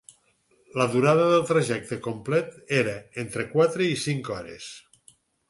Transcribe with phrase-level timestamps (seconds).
[0.81, 4.73] La durada del trajecte complet era d'entre quatre i cinc hores.